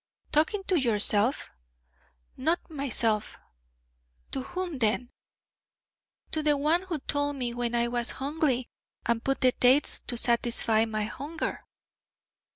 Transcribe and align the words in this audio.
'Talking 0.31 0.63
to 0.63 0.73
your_self_?' 0.73 1.49
'Not 2.35 2.71
myself.' 2.71 3.37
'To 4.31 4.41
whom, 4.41 4.79
then?' 4.79 5.11
'To 6.31 6.41
the 6.41 6.57
one 6.57 6.81
who 6.81 6.97
told 7.01 7.35
me 7.35 7.53
when 7.53 7.75
I 7.75 7.87
was 7.87 8.09
hungly, 8.13 8.65
and 9.05 9.23
put 9.23 9.41
the 9.41 9.51
dates 9.51 9.99
to 10.07 10.17
satisfy 10.17 10.85
my 10.85 11.03
hunger.' 11.03 11.63